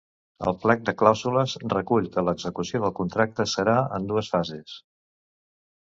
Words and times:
El 0.51 0.55
plec 0.61 0.79
de 0.87 0.93
clàusules 1.01 1.53
recull 1.75 2.09
que 2.15 2.25
l’execució 2.29 2.81
del 2.85 2.95
contracte 3.03 3.49
serà 3.55 3.77
en 3.99 4.09
dues 4.13 4.33
fases. 4.37 4.79